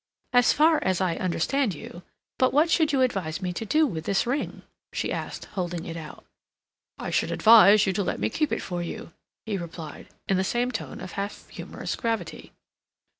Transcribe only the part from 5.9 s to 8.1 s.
out. "I should advise you to